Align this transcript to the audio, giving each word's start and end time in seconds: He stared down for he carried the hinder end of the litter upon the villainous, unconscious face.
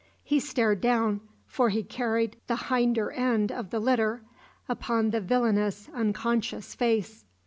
He 0.23 0.39
stared 0.39 0.81
down 0.81 1.21
for 1.45 1.69
he 1.69 1.83
carried 1.83 2.35
the 2.47 2.55
hinder 2.55 3.11
end 3.11 3.51
of 3.51 3.69
the 3.69 3.79
litter 3.79 4.23
upon 4.67 5.11
the 5.11 5.21
villainous, 5.21 5.87
unconscious 5.93 6.73
face. 6.73 7.23